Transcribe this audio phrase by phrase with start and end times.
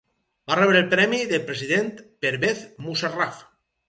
[0.51, 1.91] Va rebre el premi del President
[2.25, 3.43] Pervez Musharraf.